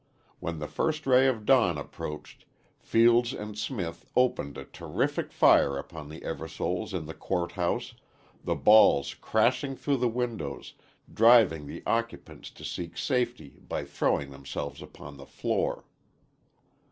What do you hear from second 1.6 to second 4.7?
approached, Fields and Smith opened a